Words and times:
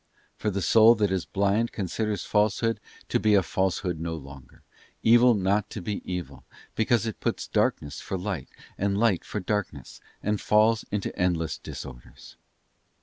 For 0.35 0.49
the 0.49 0.63
soul 0.63 0.95
that 0.95 1.11
is 1.11 1.25
blind 1.27 1.71
considers 1.71 2.25
falsehood 2.25 2.79
to 3.07 3.19
be 3.19 3.39
falsehood 3.43 3.99
no 3.99 4.15
longer, 4.15 4.63
evil 5.03 5.35
not 5.35 5.69
to 5.69 5.79
be 5.79 6.01
evil, 6.11 6.43
because 6.73 7.05
it 7.05 7.19
puts 7.19 7.47
darkness 7.47 8.01
for 8.01 8.17
light, 8.17 8.49
and 8.79 8.97
light 8.97 9.23
for 9.23 9.39
darkness, 9.39 10.01
and 10.23 10.41
falls 10.41 10.83
into 10.89 11.15
endless 11.15 11.59
disorders. 11.59 12.35